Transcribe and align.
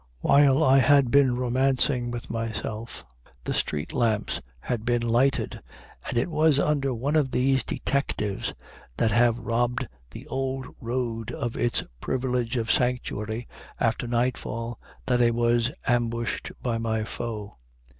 While 0.21 0.63
I 0.63 0.79
had 0.79 1.11
been 1.11 1.35
romancing 1.35 2.09
with 2.09 2.27
myself, 2.31 3.05
the 3.43 3.53
street 3.53 3.93
lamps 3.93 4.41
had 4.61 4.83
been 4.83 5.03
lighted, 5.03 5.61
and 6.09 6.17
it 6.17 6.27
was 6.27 6.57
under 6.57 6.91
one 6.91 7.15
of 7.15 7.29
these 7.29 7.63
detectives 7.63 8.55
that 8.97 9.11
have 9.11 9.37
robbed 9.37 9.87
the 10.09 10.25
Old 10.25 10.65
Road 10.79 11.29
of 11.31 11.55
its 11.55 11.83
privilege 11.99 12.57
of 12.57 12.71
sanctuary 12.71 13.47
after 13.79 14.07
nightfall 14.07 14.79
that 15.05 15.21
I 15.21 15.29
was 15.29 15.69
ambushed 15.85 16.51
by 16.63 16.79
my 16.79 17.03
foe. 17.03 17.55